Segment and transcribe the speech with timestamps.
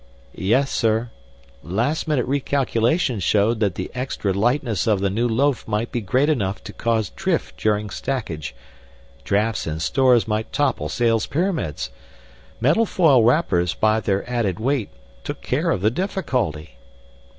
[0.33, 1.11] "Yes, sir.
[1.61, 6.27] Last minute recalculations showed that the extra lightness of the new loaf might be great
[6.27, 8.53] enough to cause drift during stackage.
[9.23, 11.91] Drafts in stores might topple sales pyramids.
[12.59, 14.89] Metal foil wrappers, by their added weight,
[15.23, 16.77] took care of the difficulty."